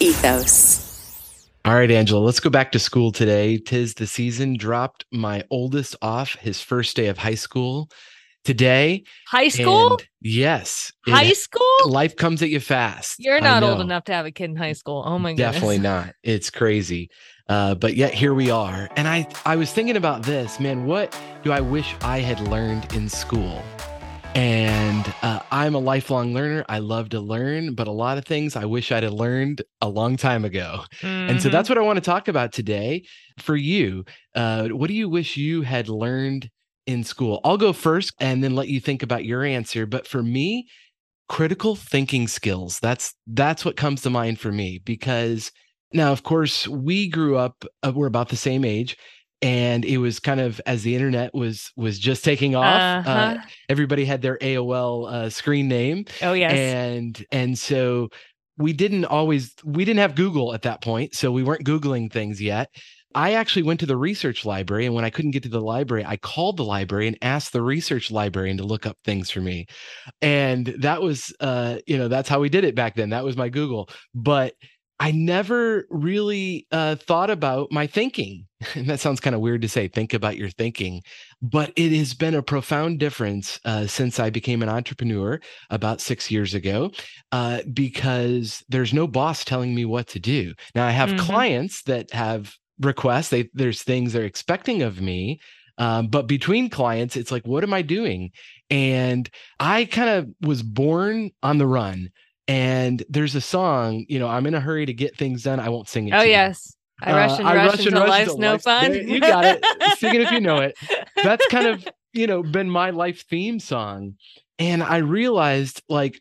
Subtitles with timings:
[0.00, 1.48] Ethos.
[1.64, 3.58] All right, Angela, let's go back to school today.
[3.58, 4.56] Tis the season.
[4.56, 7.90] Dropped my oldest off his first day of high school
[8.44, 9.04] today.
[9.26, 9.92] High school?
[9.98, 10.92] And yes.
[11.06, 11.66] it- High school?
[11.86, 13.16] life comes at you fast.
[13.18, 15.02] You're not old enough to have a kid in high school.
[15.04, 15.54] Oh my goodness.
[15.54, 16.14] Definitely not.
[16.22, 17.10] It's crazy.
[17.48, 18.88] Uh, but yet here we are.
[18.96, 22.92] And I I was thinking about this, man, what do I wish I had learned
[22.94, 23.62] in school?
[24.34, 26.64] And uh, I'm a lifelong learner.
[26.68, 29.88] I love to learn, but a lot of things I wish I'd have learned a
[29.88, 30.84] long time ago.
[31.26, 31.52] And so Mhm.
[31.52, 33.04] that's what I want to talk about today
[33.38, 34.04] for you.
[34.34, 36.50] Uh, what do you wish you had learned
[36.86, 37.40] in school?
[37.42, 39.86] I'll go first and then let you think about your answer.
[39.86, 40.68] But for me,
[41.28, 42.78] critical thinking skills.
[42.80, 45.52] That's that's what comes to mind for me because
[45.92, 47.64] now, of course, we grew up.
[47.82, 48.96] Uh, we're about the same age,
[49.42, 52.64] and it was kind of as the internet was was just taking off.
[53.06, 53.38] Uh, Uh-huh.
[53.68, 56.52] everybody had their AOL uh, screen name, oh yes.
[56.52, 58.08] and and so
[58.56, 62.42] we didn't always we didn't have google at that point so we weren't googling things
[62.42, 62.68] yet
[63.14, 66.04] i actually went to the research library and when i couldn't get to the library
[66.04, 69.64] i called the library and asked the research librarian to look up things for me
[70.20, 73.36] and that was uh you know that's how we did it back then that was
[73.36, 74.54] my google but
[75.00, 79.68] i never really uh thought about my thinking and that sounds kind of weird to
[79.68, 81.02] say think about your thinking
[81.42, 85.38] but it has been a profound difference uh, since i became an entrepreneur
[85.70, 86.90] about six years ago
[87.32, 90.54] uh, because there's no boss telling me what to do.
[90.74, 91.16] Now I have Mhm.
[91.16, 93.28] clients that have requests.
[93.30, 95.40] They there's things they're expecting of me.
[95.78, 98.30] Um, but between clients, it's like, what am I doing?
[98.70, 99.28] And
[99.60, 102.08] I kind of was born on the run.
[102.48, 105.60] And there's a song, you know, I'm in a hurry to get things done.
[105.60, 106.14] I won't sing it.
[106.14, 106.30] oh to you.
[106.30, 106.74] yes.
[107.00, 108.90] I rush Uh, and I rush, rush and rush life's until no life's- fun.
[108.92, 109.64] there- you got it.
[109.98, 110.76] Sing it if you know it.
[111.22, 114.14] That's kind of, you know, been my life theme song.
[114.58, 116.20] And I realized like,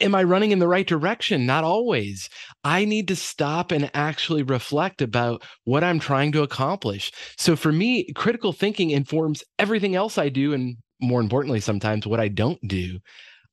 [0.00, 1.46] am I running in the right direction?
[1.46, 2.28] Not always.
[2.62, 7.10] I need to stop and actually reflect about what I'm trying to accomplish.
[7.38, 10.52] So for me, critical thinking informs everything else I do.
[10.52, 12.98] And more importantly, sometimes what I don't do.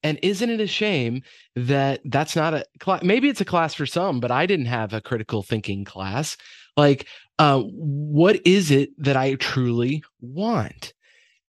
[0.04, 1.22] And isn't it a shame
[1.56, 3.04] that that's not a class?
[3.04, 6.38] Maybe it's a class for some, but I didn't have a critical thinking class.
[6.76, 7.08] Like,
[7.40, 10.94] uh, what is it that I truly want?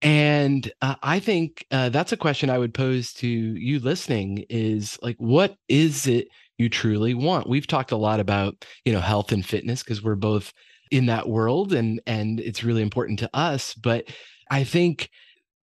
[0.02, 4.98] And uh, I think uh, that's a question I would pose to you listening is
[5.02, 6.28] like, what is it
[6.58, 7.48] you truly want?
[7.48, 10.52] We've talked a lot about, you know, health and fitness because we're both
[10.90, 13.74] in that world and and it's really important to us.
[13.74, 14.06] But
[14.50, 15.10] I think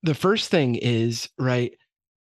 [0.04, 1.74] the first thing is right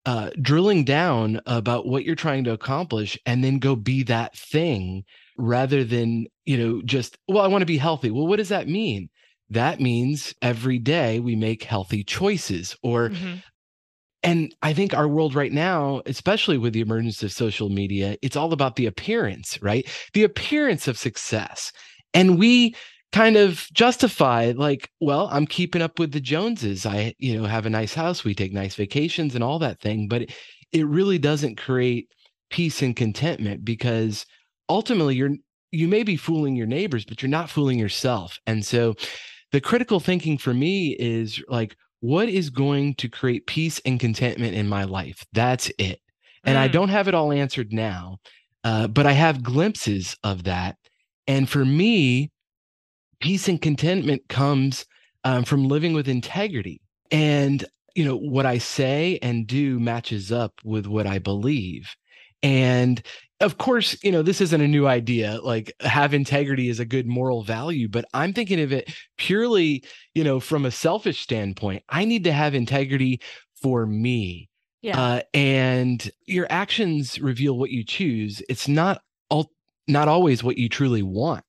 [0.05, 5.03] uh, drilling down about what you're trying to accomplish and then go be that thing
[5.37, 8.11] rather than you know just well i want to be healthy.
[8.11, 9.09] Well what does that mean?
[9.49, 13.43] That means every day we make healthy choices or Mhm.
[14.23, 18.35] and i think our world right now especially with the emergence of social media it's
[18.35, 19.87] all about the appearance right?
[20.13, 21.71] The appearance of success.
[22.13, 22.75] And we
[23.11, 26.85] kind of justify like well i'm keeping up with the joneses.
[26.85, 28.23] I you know have a nice house.
[28.23, 30.07] We take nice vacations and all that thing.
[30.07, 30.33] But it,
[30.71, 32.09] it really doesn't create
[32.49, 34.25] peace and contentment because
[34.69, 35.35] ultimately you're
[35.71, 38.37] you may be fooling your neighbors but you're not fooling yourself.
[38.47, 38.95] And so
[39.51, 44.55] the critical thinking for me is like what is going to create peace and contentment
[44.55, 45.25] in my life?
[45.33, 45.99] That's it.
[46.45, 46.71] And i Mm.
[46.71, 48.17] don't have it all answered now
[48.63, 50.77] uh, but i have glimpses of that.
[51.27, 52.31] And for me
[53.21, 54.85] peace and contentment comes
[55.23, 56.81] um, from living with integrity.
[57.11, 57.65] And
[57.95, 61.95] you know what i say and do matches up with what i believe.
[62.43, 63.01] And
[63.39, 67.07] of course you know this isn't a new idea like have integrity is a good
[67.07, 69.83] moral value but i'm thinking of it purely
[70.13, 71.83] you know from a selfish standpoint.
[71.89, 73.19] I need to have integrity
[73.61, 74.47] for me.
[74.83, 74.99] Yeah.
[74.99, 78.41] uh, and your actions reveal what you choose.
[78.49, 79.51] It's not all
[79.87, 81.45] not always what you truly want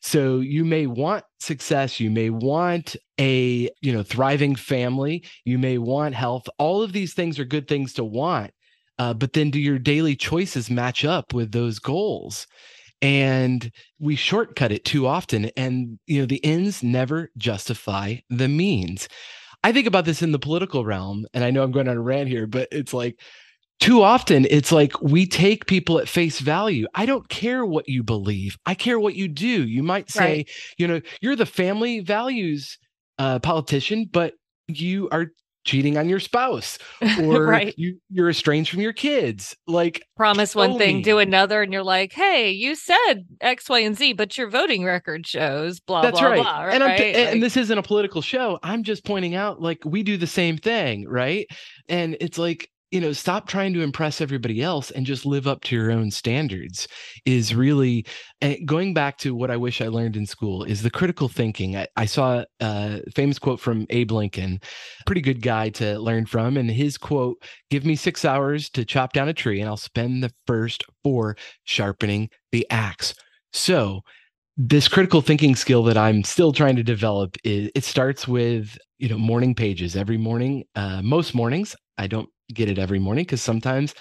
[0.00, 5.78] so you may want success you may want a you know thriving family you may
[5.78, 6.48] want health.
[6.58, 8.52] All of these things are good things to want
[8.98, 12.46] uh, but then do your daily choices match up with those goals?
[13.00, 19.08] And we shortcut it too often and you know the ends never justify the means.
[19.64, 22.00] I think about this in the political realm and i know i'm going on a
[22.00, 23.20] rant here but it's like
[23.80, 28.02] too often it's like we take people at face value i don't care what you
[28.02, 30.50] believe i care what you do you might say Right.
[30.78, 32.78] you know you're the family values
[33.18, 34.34] uh, politician but
[34.68, 35.26] you are
[35.64, 36.78] cheating on your spouse
[37.22, 37.74] or right.
[37.76, 42.12] you you're estranged from your kids like Promise one thing, do another, and you're like,
[42.12, 46.28] hey, you said X, Y, and Z, but your voting record shows blah That's blah
[46.28, 46.42] right.
[46.42, 46.68] blah.
[46.68, 47.00] and I'm right?
[47.16, 48.58] and this isn't a political show.
[48.62, 51.46] I'm just pointing out like we do the same thing, right?
[51.88, 55.62] And it's like you know, stop trying to impress everybody else and just live up
[55.62, 56.88] to your own standards
[57.24, 58.04] is really
[58.64, 61.76] going back to what I wish I learned in school is the critical thinking.
[61.76, 64.60] I, I saw a famous quote from Abe Lincoln,
[65.06, 66.56] pretty good guy to learn from.
[66.56, 67.36] And his quote,
[67.70, 71.36] give me six hours to chop down a tree and I'll spend the first four
[71.64, 73.14] sharpening the axe.
[73.52, 74.00] So
[74.56, 79.08] this critical thinking skill that I'm still trying to develop is it starts with you
[79.08, 80.64] know morning pages every morning.
[80.74, 83.94] Uh, most mornings I don't get it every morning because sometimes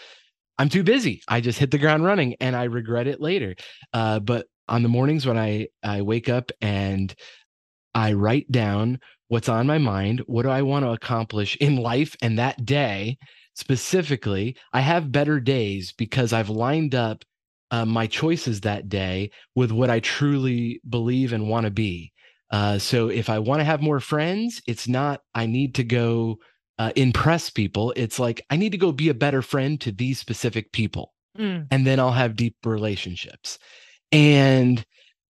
[0.58, 1.22] I'm too busy.
[1.28, 3.56] I just hit the ground running and I regret it later.
[3.94, 7.14] Uh, but on the mornings when I I wake up and
[7.96, 9.00] I write down
[9.30, 13.18] what's on my mind, what do I want to accomplish in life and that day
[13.60, 17.26] specifically, I have better days because I've lined up
[17.72, 22.12] uh, my choices that day with what I truly believe and want to be.
[22.52, 26.38] Uh, so if I want to have more friends, it's not I need to go
[26.80, 27.94] uh, impress people.
[27.96, 31.68] It's like I need to go be a better friend to these specific people, mm.
[31.70, 33.60] and then I'll have deep relationships.
[34.12, 34.84] And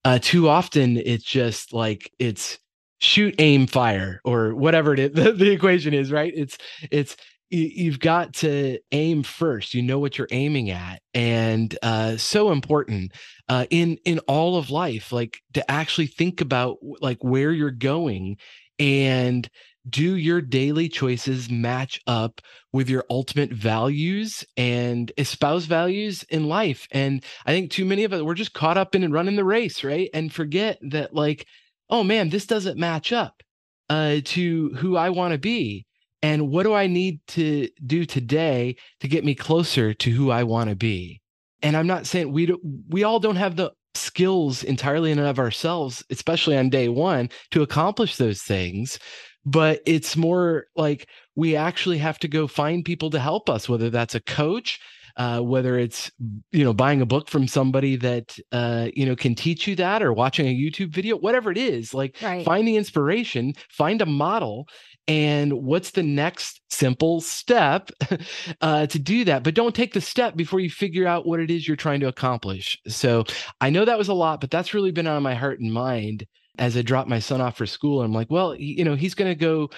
[0.06, 2.60] uh, too often, it's just like it's
[3.00, 5.10] shoot, aim, fire, or whatever it is.
[5.14, 6.32] The, the equation is right.
[6.34, 6.58] It's
[6.92, 7.18] it's
[7.52, 13.12] you've got to aim first you know what you're aiming at and uh, so important
[13.48, 18.38] uh, in in all of life like to actually think about like where you're going
[18.78, 19.50] and
[19.88, 22.42] do your daily choices match up
[22.74, 28.12] with your ultimate values and espouse values in life and i think too many of
[28.12, 31.46] us we're just caught up in and running the race right and forget that like
[31.90, 33.42] oh man this doesn't match up
[33.90, 35.86] uh, to who i want to be
[36.22, 40.44] and what do I need to do today to get me closer to who I
[40.44, 41.22] want to be?
[41.62, 42.60] And I'm not saying we do,
[42.90, 47.30] we all don't have the skills entirely in and of ourselves, especially on day one,
[47.52, 49.00] to accomplish those things.
[49.46, 53.90] But it's more like we actually have to go find people to help us, whether
[53.90, 54.80] that's a coach,
[55.20, 56.10] uh, whether it's
[56.52, 60.02] you know buying a book from somebody that uh, you know can teach you that
[60.02, 62.46] or watching a youtube video whatever it is like right.
[62.46, 64.66] find the inspiration find a model
[65.08, 67.90] and what's the next simple step
[68.62, 71.52] uh, to do that but don't take the step before you figure out what it
[71.52, 73.24] is you're trying to accomplish so
[73.60, 76.26] i know that was a lot but that's really been on my heart and mind
[76.60, 79.30] as i drop my son off for school i'm like well you know he's going
[79.32, 79.70] to go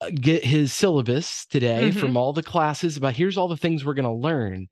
[0.00, 1.98] uh, get his syllabus today mm-hmm.
[1.98, 4.66] from all the classes about here's all the things we're going to learn.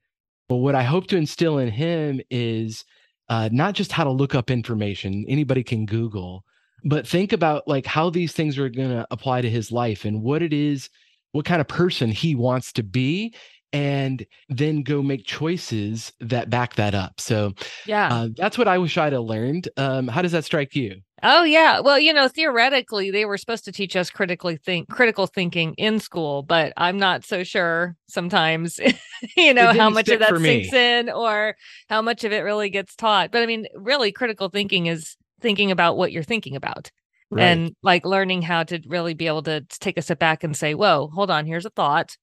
[0.48, 2.84] But what i hope to instill in him is
[3.28, 6.44] uh, not just how to look up information anybody can google
[6.84, 10.20] but think about like how these things are going to apply to his life and
[10.20, 10.90] what it is
[11.30, 13.34] what kind of person he wants to be
[13.72, 17.18] and then go make choices that back that up.
[17.18, 17.54] So
[17.86, 18.12] yeah.
[18.12, 19.68] uh, that's what i wish i'd have learned.
[19.78, 23.64] Um, how does that strike you oh yeah well you know theoretically they were supposed
[23.64, 28.80] to teach us critically think critical thinking in school but i'm not so sure sometimes
[29.36, 31.54] you know how much of that sinks in or
[31.88, 35.70] how much of it really gets taught but i mean really critical thinking is thinking
[35.70, 36.90] about what you're thinking about
[37.32, 37.44] right.
[37.44, 40.74] and like learning how to really be able to take a step back and say,
[40.74, 42.16] whoa, hold on, here's a thought.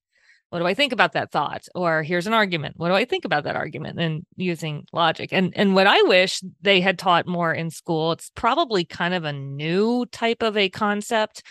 [0.50, 1.66] What do I think about that thought?
[1.74, 2.74] Or here's an argument.
[2.76, 3.98] What do I think about that argument?
[3.98, 5.30] And using logic.
[5.32, 9.24] And and what I wish they had taught more in school, it's probably kind of
[9.24, 11.42] a new type of a concept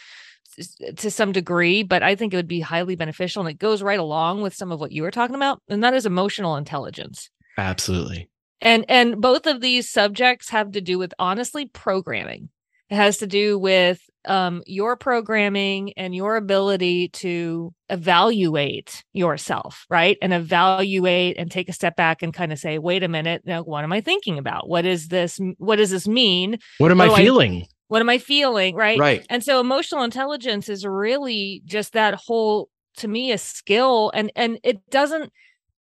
[0.98, 3.42] to some degree, but I think it would be highly beneficial.
[3.42, 5.94] And it goes right along with some of what you were talking about, and that
[5.94, 7.30] is emotional intelligence.
[7.58, 8.30] Absolutely
[8.62, 12.50] and and both of these subjects have to do with honestly programming
[12.90, 20.18] it has to do with um, your programming and your ability to evaluate yourself, right?
[20.22, 23.64] And evaluate and take a step back and kind of say, wait a minute, now
[23.64, 24.68] what am I thinking about?
[24.68, 25.40] What is this?
[25.58, 26.60] What does this mean?
[26.80, 27.62] What am what I feeling?
[27.64, 28.76] I, what am I feeling?
[28.76, 29.00] Right.
[29.00, 29.26] Right.
[29.30, 34.12] And so emotional intelligence is really just that whole, to me, a skill.
[34.14, 35.32] And and it doesn't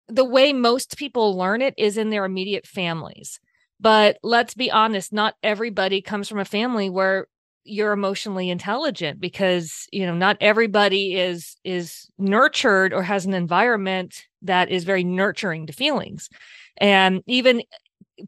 [0.07, 3.39] the way most people learn it is in their immediate families.
[3.79, 7.27] But let's be honest, not everybody comes from a family where
[7.63, 14.25] you're emotionally intelligent because you know not everybody is is nurtured or has an environment
[14.41, 16.29] that is very nurturing to feelings.
[16.77, 17.61] And even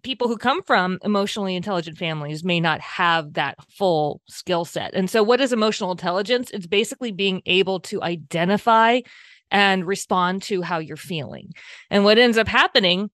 [0.03, 4.93] people who come from emotionally intelligent families may not have that full skill set.
[4.93, 6.51] And so what is emotional intelligence?
[6.51, 9.01] It's basically being able to identify
[9.49, 11.51] and respond to how you're feeling.
[11.89, 13.09] And what ends up happening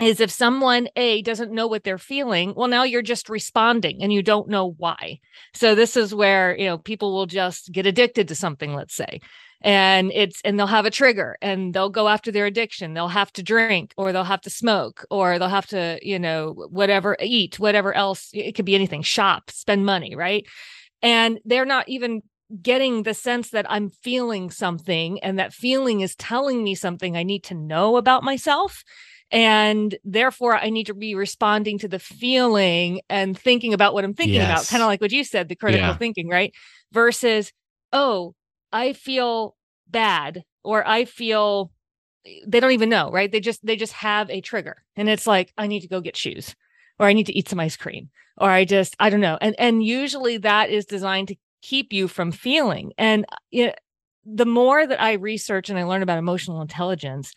[0.00, 4.12] is if someone A doesn't know what they're feeling, well, now you're just responding and
[4.12, 5.20] you don't know why.
[5.54, 9.20] So this is where, you know, people will just get addicted to something, let's say.
[9.60, 12.92] And it's and they'll have a trigger and they'll go after their addiction.
[12.92, 16.52] They'll have to drink or they'll have to smoke or they'll have to, you know,
[16.70, 18.30] whatever eat, whatever else.
[18.34, 20.44] It could be anything, shop, spend money, right?
[21.02, 22.22] And they're not even
[22.60, 27.22] getting the sense that I'm feeling something and that feeling is telling me something I
[27.22, 28.84] need to know about myself.
[29.30, 34.14] And therefore, I need to be responding to the feeling and thinking about what I'm
[34.14, 34.48] thinking yes.
[34.48, 35.96] about, kind of like what you said, the critical yeah.
[35.96, 36.52] thinking, right?
[36.92, 37.52] Versus,
[37.92, 38.34] oh,
[38.72, 39.56] I feel
[39.88, 41.72] bad or I feel
[42.46, 43.30] they don't even know, right?
[43.30, 44.82] They just they just have a trigger.
[44.96, 46.54] And it's like, I need to go get shoes
[46.98, 49.38] or I need to eat some ice cream or I just I don't know.
[49.40, 52.92] And and usually that is designed to keep you from feeling.
[52.98, 53.74] And uh, you know,
[54.24, 57.32] the more that I research and I learn about emotional intelligence,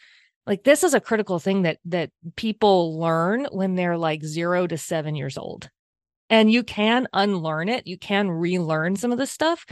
[0.47, 4.77] like this is a critical thing that that people learn when they're like 0 to
[4.77, 5.69] 7 years old.
[6.29, 9.65] And you can unlearn it, you can relearn some of this stuff,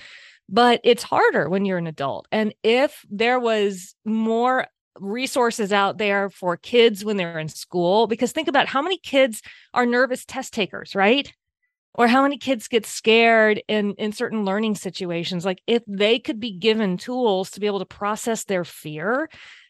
[0.48, 2.28] but it's harder when you're an adult.
[2.32, 4.68] And if there was more
[5.00, 9.42] resources out there for kids when they're in school because think about how many kids
[9.74, 11.34] are nervous test takers right
[11.96, 16.40] or how many kids get scared in in certain learning situations like if they could
[16.40, 19.28] be given tools to be able to process their fear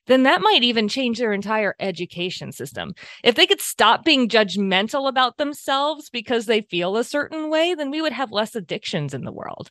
[0.07, 2.93] then that might even change their entire education system.
[3.23, 7.91] If they could stop being judgmental about themselves because they feel a certain way, then
[7.91, 9.69] we would have less addictions in the world.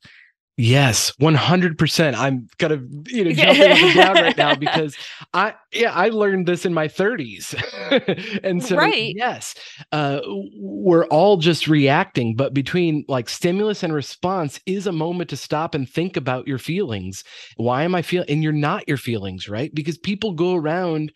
[0.56, 2.14] Yes, 100%.
[2.14, 4.96] I'm kind of, you know, jumping up and down right now because
[5.32, 8.40] I, yeah, I learned this in my 30s.
[8.44, 9.12] and so, right.
[9.16, 9.56] yes,
[9.90, 10.20] uh,
[10.56, 15.74] we're all just reacting, but between like stimulus and response is a moment to stop
[15.74, 17.24] and think about your feelings.
[17.56, 18.30] Why am I feeling?
[18.30, 19.74] And you're not your feelings, right?
[19.74, 21.10] Because people go around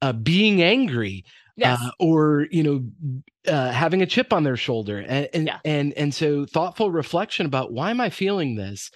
[0.00, 1.24] uh, being angry
[1.58, 1.80] yes.
[1.82, 5.58] uh, or you know uh, having a chip on their shoulder and and, yeah.
[5.64, 8.90] and and so thoughtful reflection about why am i feeling this?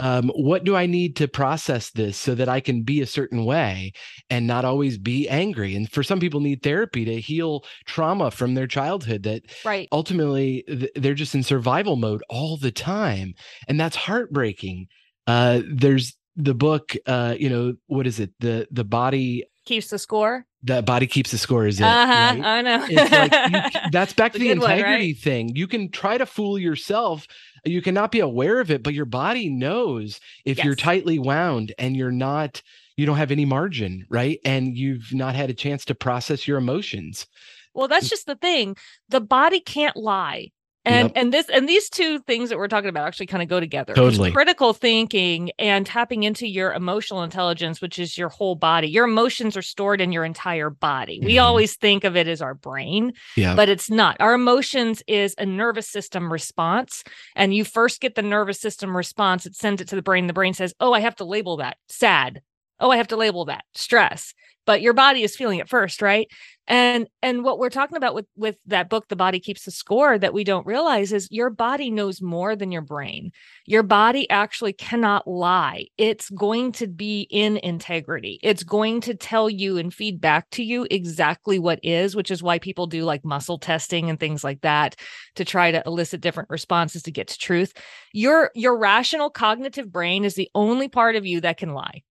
[0.00, 3.44] Um, what do i need to process this so that i can be a certain
[3.44, 3.92] way
[4.30, 5.74] and not always be angry?
[5.74, 9.88] And for some people need therapy to heal trauma from their childhood that right.
[9.90, 13.34] ultimately th- they're just in survival mode all the time
[13.66, 14.86] and that's heartbreaking.
[15.26, 18.30] Uh, there's the book uh, you know what is it?
[18.38, 20.46] The the body keeps the score?
[20.64, 22.44] That body keeps the score is it uh-huh right?
[22.44, 22.84] i know.
[22.88, 25.16] It's like you, that's back to the integrity one, right?
[25.16, 25.54] thing.
[25.54, 27.26] You can try to fool yourself.
[27.64, 30.64] You cannot be aware of it but your body knows if yes.
[30.64, 32.62] you're tightly wound and you're not
[32.96, 34.40] you don't have any margin right?
[34.44, 37.26] And you've not had a chance to process your emotions.
[37.74, 38.76] Well that's just the thing.
[39.08, 40.48] The body can't lie
[40.84, 41.12] and yep.
[41.16, 43.94] and this and these two things that we're talking about actually kind of go together.
[43.94, 44.32] Totally.
[44.32, 48.88] critical thinking and tapping into your emotional intelligence which is your whole body.
[48.88, 51.18] Your emotions are stored in your entire body.
[51.18, 51.26] Mm-hmm.
[51.26, 53.12] we always think of it as our brain
[53.56, 54.16] but it's not.
[54.20, 57.04] Our emotions is a nervous system response
[57.36, 60.32] and you first get the nervous system response it sends it to the brain the
[60.32, 61.76] brain says oh i have to label that.
[61.88, 62.42] Sad
[62.80, 64.34] oh i have to label that stress
[64.68, 66.28] but your body is feeling it first right?
[66.66, 70.18] And and what we're talking about with with that book the body keeps the score
[70.18, 73.32] that we don't realize is your body knows more than your brain.
[73.64, 75.86] Your body actually cannot lie.
[75.96, 78.38] It's going to be in integrity.
[78.42, 82.42] It's going to tell you and feed back to you exactly what is which is
[82.42, 84.96] why people do like muscle testing and things like that
[85.36, 87.72] to try to elicit different responses to get to truth.
[88.12, 92.02] Your your rational cognitive brain is the only part of you that can lie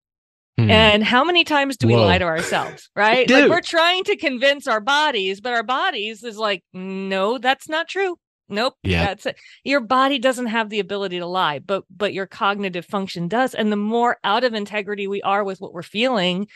[0.58, 0.72] Hmm.
[0.72, 2.06] And how many times do we Whoa.
[2.06, 3.30] lie to ourselves, right?
[3.30, 7.88] like we're trying to convince our bodies, but our bodies is like, no, that's not
[7.88, 8.18] true.
[8.50, 8.76] Nope.
[8.82, 9.06] Yeah.
[9.06, 9.38] That's it.
[9.64, 13.54] Your body doesn't have the ability to lie, but but your cognitive function does.
[13.54, 16.48] And the more out of integrity we are with what we're feeling,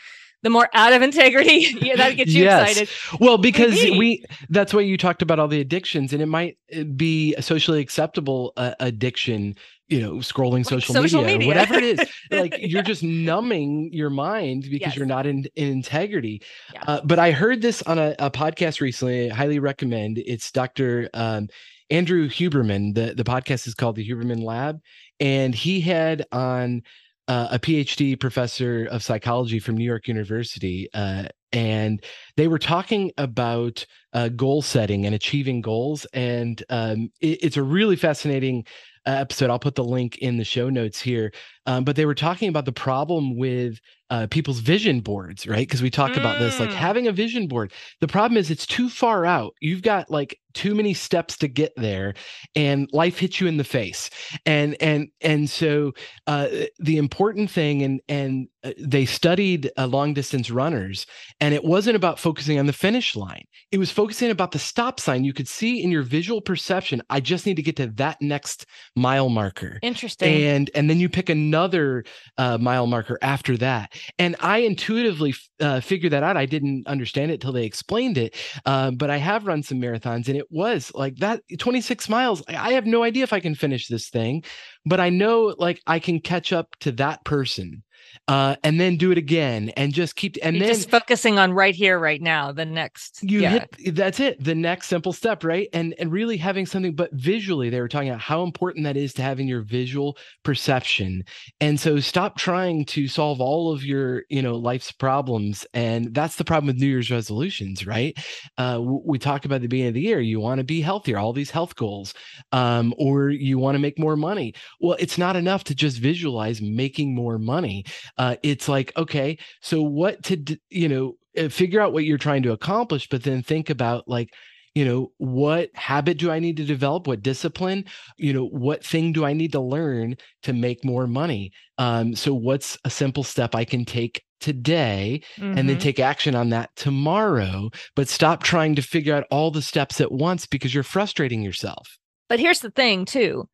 [0.42, 2.70] the more out of integrity yeah, that gets you yes.
[2.70, 2.88] excited.
[3.20, 3.98] Well, because Maybe.
[3.98, 7.42] we that's why you talked about all the addictions, and it might uh, be a
[7.42, 9.56] socially acceptable uh, addiction
[9.88, 14.08] you know scrolling social, social media, media, whatever it is like you're just numbing your
[14.10, 14.96] mind because yes.
[14.96, 16.40] you're not in, in integrity
[16.72, 16.82] yeah.
[16.86, 21.10] uh, but i heard this on a, a, podcast recently i highly recommend it's dr
[21.12, 21.46] um,
[21.90, 24.80] andrew huberman the, the podcast is called the huberman lab
[25.20, 26.82] and he had on
[27.28, 32.02] uh, a phd professor of psychology from new york university uh, and
[32.36, 37.62] they were talking about uh, goal setting and achieving goals and um, it, it's a
[37.62, 38.64] really fascinating
[39.06, 39.50] episode.
[39.50, 41.32] I'll put the link in the show notes here.
[41.66, 43.78] Um, but they were talking about the problem with
[44.12, 45.66] uh, people's vision boards, right?
[45.66, 46.18] Because we talk mm.
[46.18, 46.74] about this, like mm.
[46.74, 47.72] having a vision board.
[48.00, 49.54] The problem is it's too far out.
[49.60, 52.12] You've got like too many steps to get there,
[52.54, 54.10] and life hits you in the face.
[54.44, 55.92] And and and so
[56.26, 61.06] uh, the important thing, and and uh, they studied uh, long distance runners,
[61.40, 63.44] and it wasn't about focusing on the finish line.
[63.70, 65.24] It was focusing about the stop sign.
[65.24, 68.66] You could see in your visual perception, I just need to get to that next
[68.94, 69.78] mile marker.
[69.80, 70.44] Interesting.
[70.44, 72.02] And and then you pick a another
[72.38, 73.92] uh, mile marker after that.
[74.18, 76.38] And I intuitively uh, figured that out.
[76.38, 78.36] I didn't understand it till they explained it.
[78.64, 82.42] Uh, but I have run some marathons and it was like that 26 miles.
[82.48, 84.44] I have no idea if I can finish this thing,
[84.86, 87.82] but I know like I can catch up to that person
[88.28, 91.52] uh, and then do it again and just keep and You're then just focusing on
[91.52, 93.22] right here, right now, the next.
[93.22, 93.50] you yeah.
[93.50, 97.70] hit that's it the next simple step right and and really having something but visually
[97.70, 101.24] they were talking about how important that is to having your visual perception
[101.60, 106.36] and so stop trying to solve all of your you know life's problems and that's
[106.36, 108.16] the problem with new year's resolutions right
[108.58, 111.32] uh we talked about the beginning of the year you want to be healthier all
[111.32, 112.14] these health goals
[112.52, 116.60] um or you want to make more money well it's not enough to just visualize
[116.60, 117.84] making more money
[118.18, 120.36] uh it's like okay so what to
[120.70, 124.28] you know uh, figure out what you're trying to accomplish but then think about like
[124.74, 127.06] you know what habit do i need to develop?
[127.06, 127.84] What discipline?
[128.16, 131.52] You know what thing do i need to learn to make more money?
[131.78, 135.80] Um so what's a simple step i can take today and then Mhm.
[135.80, 140.10] take action on that tomorrow but stop trying to figure out all the steps at
[140.10, 141.98] once because you're frustrating yourself.
[142.28, 143.48] But here's the thing, too,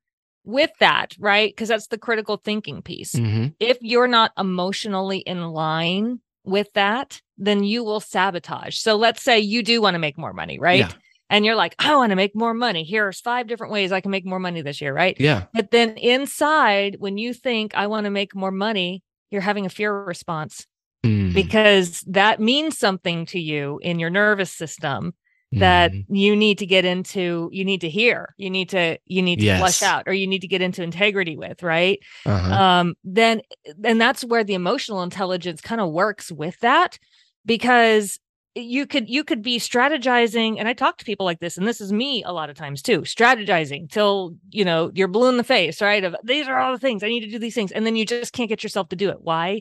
[0.49, 1.51] with that, right?
[1.51, 3.15] Because that's the critical thinking piece.
[3.15, 3.55] Mhm.
[3.61, 8.79] If you're not emotionally in line with that, then you will sabotage.
[8.79, 10.79] So let's say you do want to make more money, right?
[10.79, 10.93] Yeah.
[11.29, 12.83] And you're like, I want to make more money.
[12.83, 15.15] Here's five different ways I can make more money this year, right?
[15.21, 19.67] yeah But then inside, when you think I want to make more money, you're having
[19.67, 20.67] a fear response
[21.05, 21.35] Mhm.
[21.35, 25.13] because that means something to you in your nervous system
[25.53, 26.05] that Mhm.
[26.11, 29.47] you need to get into you need to hear you need to you need to
[29.47, 29.59] Yes.
[29.59, 32.53] flush out or you need to get into integrity with right uh-huh.
[32.55, 33.41] um then
[33.83, 36.99] and that's where the emotional intelligence kind of works with that
[37.47, 38.19] because
[38.55, 41.81] you could you could be strategizing and i talk to people like this and this
[41.81, 45.45] is me a lot of times too strategizing till you know you're blue in the
[45.45, 47.87] face right of these are all the things i need to do these things and
[47.87, 49.61] then you just can't get yourself to do it why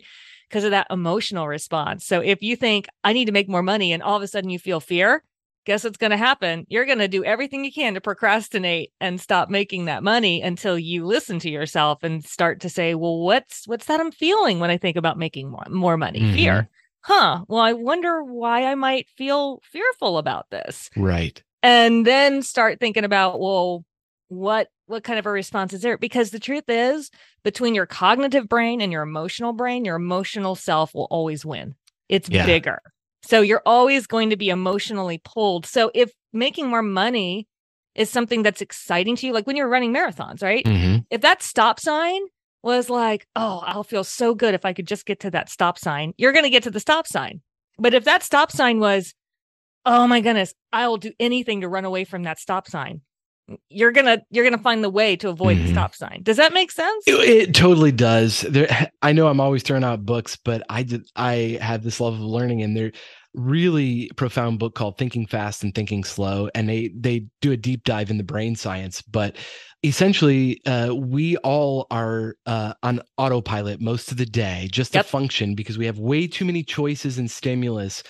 [0.49, 3.93] because of that emotional response so if you think i need to make more money
[3.93, 5.23] and all of a sudden you feel fear
[5.67, 6.65] guess what's going to happen?
[6.69, 10.79] You're going to do everything you can to procrastinate and stop making that money until
[10.79, 14.69] you listen to yourself and start to say well what's what's that i'm feeling when
[14.71, 16.21] i think about making more, more money?
[16.21, 16.33] Mhm.
[16.33, 16.69] fear.
[17.01, 17.43] Huh.
[17.47, 20.89] Well i wonder why i might feel fearful about this.
[20.95, 21.43] Right.
[21.61, 23.83] And then start thinking about well
[24.29, 25.97] what what kind of a response is there?
[25.97, 27.11] Because the truth is
[27.43, 31.75] between your cognitive brain and your emotional brain your emotional self will always win.
[32.07, 32.45] It's Yeah.
[32.45, 32.79] bigger
[33.27, 37.47] so you're always going to be emotionally pulled so if making more money
[37.95, 41.05] is something that's exciting to you like when you're running marathons right Mhm.
[41.09, 42.21] if that stop sign
[42.63, 45.77] was like, oh, I'll feel so good if I could just get to that stop
[45.77, 47.41] sign, you're going to get to the stop sign.
[47.77, 49.13] But if that stop sign was,
[49.85, 53.01] oh my goodness, I will do anything to run away from that stop sign,
[53.69, 55.67] you're going to you're to find the way to avoid Mhm.
[55.67, 56.21] the stop sign.
[56.23, 57.03] Does that make sense?
[57.07, 57.13] It,
[57.49, 58.41] it totally does.
[58.41, 58.67] There,
[59.01, 61.07] I know I'm always throwing out books, but I did.
[61.15, 62.91] I have this love of learning, and they're
[63.33, 67.83] really profound book called Thinking Fast and Thinking Slow, and they they do a deep
[67.83, 69.01] dive in the brain science.
[69.01, 69.35] But
[69.83, 75.05] essentially, uh, we all are uh, on autopilot most of the day, just Yep.
[75.05, 78.03] to function, because we have way too many choices and stimulus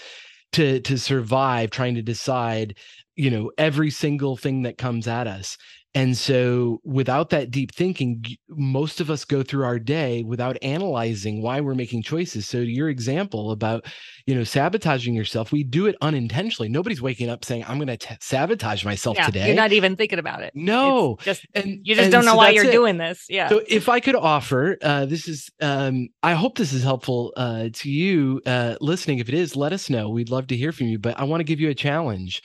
[0.53, 1.69] to to survive.
[1.71, 2.75] Trying to decide,
[3.17, 5.57] you know, every single thing that comes at us.
[5.95, 11.41] And so, without that deep thinking, most of us go through our day without analyzing
[11.41, 12.47] why we're making choices.
[12.47, 13.85] So, your example about,
[14.27, 16.69] you know, sabotaging yourself, we do it unintentionally.
[16.69, 20.19] Nobody's waking up saying, "I'm going to sabotage myself yeah, today." you're not even thinking
[20.19, 20.51] about it.
[20.53, 22.71] It's no, just and you just and don't know so why you're it.
[22.71, 23.25] doing this.
[23.27, 23.49] Yeah.
[23.49, 27.69] So if I could offer, uh, this is, um, I hope this is helpful uh,
[27.73, 29.17] to you uh, listening.
[29.17, 30.09] If it is, let us know.
[30.09, 30.99] We'd love to hear from you.
[30.99, 32.43] But I want to give you a challenge.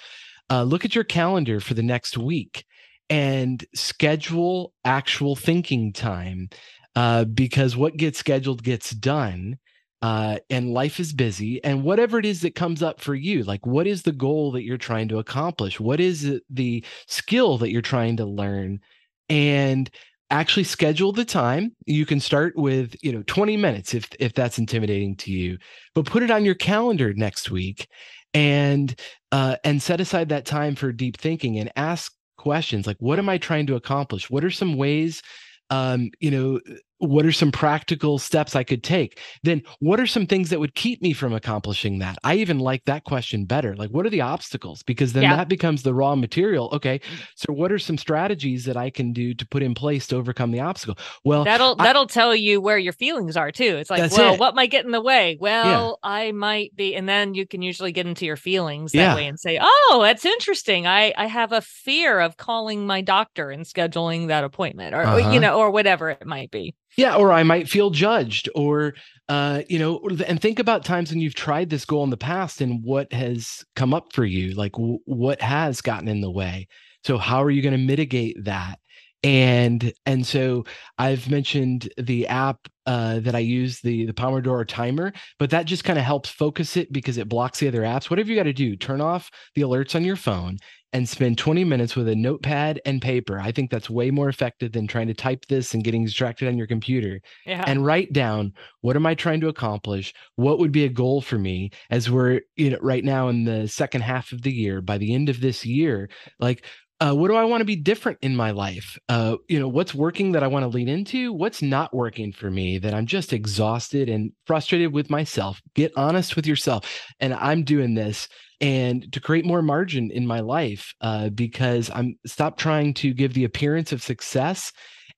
[0.51, 2.65] Uh, look at your calendar for the next week
[3.09, 6.49] and schedule actual thinking time
[6.97, 9.59] uh, because what gets scheduled gets done.
[10.01, 11.63] Uh, and life is busy.
[11.63, 14.65] And whatever it is that comes up for you, like what is the goal that
[14.65, 15.79] you're trying to accomplish?
[15.79, 18.81] What is the skill that you're trying to learn?
[19.29, 19.89] And
[20.33, 24.59] actually schedule the time you can start with you know 20 minutes if if that's
[24.59, 25.59] intimidating to you
[25.95, 27.87] but put it on your calendar next week
[28.35, 28.99] and
[29.33, 33.29] uh and set aside that time for deep thinking and ask questions like what am
[33.29, 34.31] i trying to accomplish?
[34.31, 35.23] What are some ways
[35.71, 36.61] um you know
[37.03, 40.75] what are some practical steps i could take then what are some things that would
[40.75, 44.21] keep me from accomplishing that i even like that question better like what are the
[44.21, 45.37] obstacles because then Yeah.
[45.37, 47.01] that becomes the raw material okay
[47.35, 50.51] so what are some strategies that i can do to put in place to overcome
[50.53, 53.77] the obstacle well That'll I- that'll tell you where your feelings are too.
[53.77, 54.41] It's like, well, it.
[54.41, 55.37] what might get in the way?
[55.41, 59.15] Well, I might be, and then you can usually get into your feelings that Yeah.
[59.15, 60.87] way and say, oh, that's interesting.
[60.87, 65.05] I I have a fear of calling my doctor and scheduling that appointment, or, or,
[65.21, 65.33] Uh-huh.
[65.33, 66.75] you know, or whatever it might be.
[66.97, 68.95] Yeah, or I might feel judged, or
[69.29, 72.61] uh, you know, and think about times when you've tried this goal in the past
[72.61, 76.69] and what has come up for you, like w- what has gotten in the way.
[77.05, 78.79] So how are you going to mitigate that?
[79.23, 80.65] And and so
[80.99, 85.85] i've mentioned the app uh, that i use the the pomodoro timer but that just
[85.85, 88.11] kind of helps focus it because it blocks the other apps.
[88.11, 90.59] Whatever you got to do turn off the alerts on your phone
[90.95, 93.41] and spend 20 minutes with a notepad and paper.
[93.41, 96.59] I think that's way more effective than trying to type this and getting distracted on
[96.59, 97.21] your computer.
[97.47, 97.65] Yeah.
[97.67, 100.13] and write down what am i trying to accomplish?
[100.37, 103.69] What would be a goal for me as we're you know right now in the
[103.69, 106.11] second half of the year by the end of this year?
[106.41, 106.67] Like
[107.03, 108.97] uh, what do I want to be different in my life?
[109.09, 111.33] Uh, you know, what's working that I want to lean into?
[111.33, 115.61] What's not working for me that I'm just exhausted and frustrated with myself?
[115.75, 116.89] Get honest with yourself.
[117.19, 118.29] And I'm doing this
[118.61, 123.35] and to create more margin in my life uh, because I'm stop trying to give
[123.35, 124.73] the appearance of success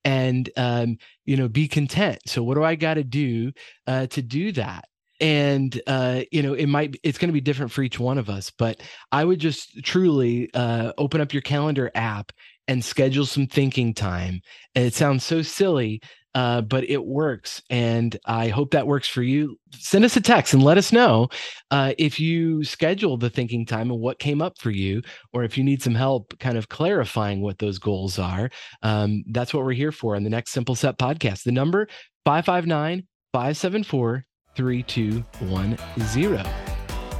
[0.06, 2.18] and um, you know be content.
[2.24, 3.52] So what do I got to do
[3.86, 4.86] uh, to do that?
[5.20, 8.28] And uh, you know it might it's going to be different for each one of
[8.28, 12.32] us but i would just truly uh, open up your calendar app
[12.66, 14.40] and schedule some thinking time.
[14.74, 16.00] And it sounds so silly
[16.34, 19.56] uh, but it works and i hope that works for you.
[19.72, 21.28] Send us a text and let us know
[21.70, 25.00] uh, if you schedule the thinking time and what came up for you
[25.32, 28.50] or if you need some help kind of clarifying what those goals are
[28.82, 31.44] um, that's what we're here for on the next simple step podcast.
[31.44, 31.86] The number
[32.24, 36.46] 559 574 3210.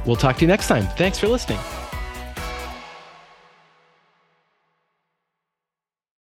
[0.05, 0.87] We'll talk to you next time.
[0.97, 1.59] Thanks for listening.